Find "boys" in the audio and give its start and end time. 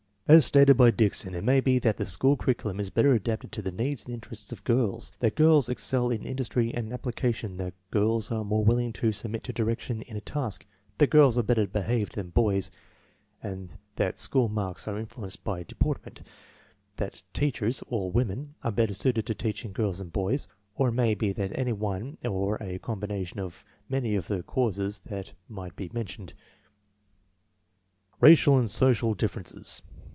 12.29-12.71, 20.07-20.47